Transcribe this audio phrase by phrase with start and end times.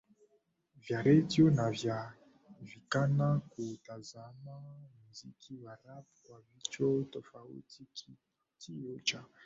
[0.75, 1.99] vya redio navyo
[2.67, 4.53] vikaanza kuutazama
[5.07, 7.87] muziki wa Rap kwa jicho tofauti
[8.55, 9.25] Kituo cha